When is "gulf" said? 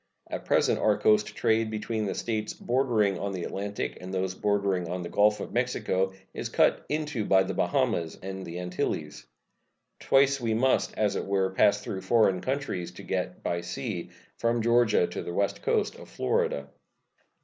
5.09-5.39